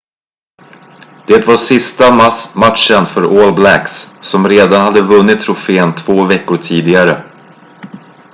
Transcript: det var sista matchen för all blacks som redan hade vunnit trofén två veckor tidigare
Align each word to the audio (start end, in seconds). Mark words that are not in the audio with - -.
det 1.27 1.47
var 1.47 1.57
sista 1.57 2.11
matchen 2.55 3.05
för 3.05 3.41
all 3.47 3.53
blacks 3.53 4.11
som 4.21 4.47
redan 4.47 4.81
hade 4.81 5.01
vunnit 5.01 5.41
trofén 5.41 5.95
två 5.95 6.25
veckor 6.25 6.57
tidigare 6.57 7.25